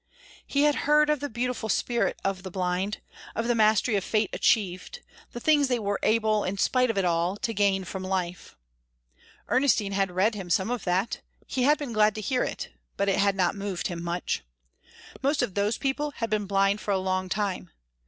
[0.47, 2.99] He had heard of the beautiful spirit of the blind,
[3.35, 7.05] of the mastery of fate achieved, the things they were able, in spite of it
[7.05, 8.57] all, to gain from life.
[9.47, 13.09] Ernestine had read him some of that; he had been glad to hear it, but
[13.09, 14.43] it had not moved him much.
[15.21, 17.69] Most of those people had been blind for a long time.